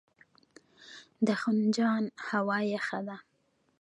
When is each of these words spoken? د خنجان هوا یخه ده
د 1.27 1.27
خنجان 1.41 2.03
هوا 2.27 2.57
یخه 2.73 2.99
ده 3.07 3.17